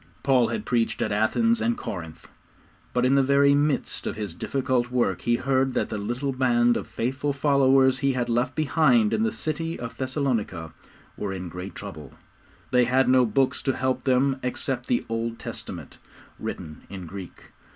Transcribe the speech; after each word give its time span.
Paul 0.23 0.47
had 0.47 0.65
preached 0.65 0.99
at 1.03 1.11
Athens 1.11 1.61
and 1.61 1.77
Corinth, 1.77 2.27
but 2.91 3.05
in 3.05 3.13
the 3.13 3.21
very 3.21 3.53
midst 3.53 4.07
of 4.07 4.15
his 4.15 4.33
difficult 4.33 4.89
work 4.89 5.21
he 5.21 5.35
heard 5.35 5.75
that 5.75 5.89
the 5.89 5.99
little 5.99 6.31
band 6.33 6.75
of 6.75 6.87
faithful 6.87 7.33
followers 7.33 7.99
he 7.99 8.13
had 8.13 8.27
left 8.27 8.55
behind 8.55 9.13
in 9.13 9.21
the 9.21 9.31
city 9.31 9.77
of 9.79 9.95
Thessalonica 9.97 10.73
were 11.17 11.33
in 11.33 11.49
great 11.49 11.75
trouble. 11.75 12.13
They 12.71 12.85
had 12.85 13.07
no 13.07 13.27
books 13.27 13.61
to 13.61 13.77
help 13.77 14.05
them 14.05 14.39
except 14.41 14.87
the 14.87 15.05
Old 15.07 15.37
Testament, 15.37 15.99
written 16.39 16.81
in 16.89 17.05
Greek. 17.05 17.51